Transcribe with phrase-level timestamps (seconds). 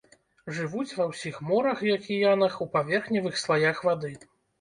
[0.59, 4.11] Жывуць ва ўсіх морах і акіянах у паверхневых слаях вады.